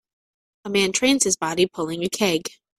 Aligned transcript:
A 0.65 0.69
man 0.71 0.93
trains 0.93 1.25
his 1.25 1.37
body 1.37 1.67
pulling 1.71 2.03
a 2.03 2.09
keg. 2.09 2.47